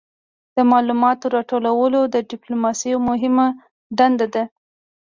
[0.55, 3.45] د معلوماتو راټولول د ډیپلوماسي یوه مهمه
[3.97, 4.43] دنده ده